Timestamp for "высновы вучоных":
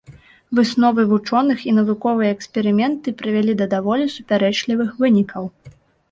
0.59-1.59